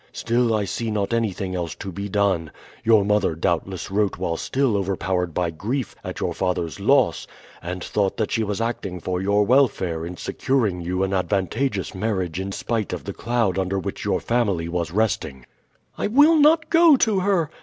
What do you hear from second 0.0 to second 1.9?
Still I see not anything else